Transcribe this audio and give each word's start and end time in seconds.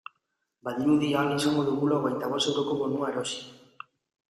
Badirudi 0.67 1.09
ahal 1.17 1.35
izango 1.35 1.67
dugula 1.69 1.99
hogeita 2.01 2.33
bost 2.33 2.51
euroko 2.55 2.81
bonua 2.83 3.13
erosi. 3.17 3.41